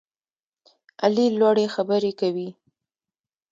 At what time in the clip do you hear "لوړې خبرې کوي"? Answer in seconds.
1.39-2.49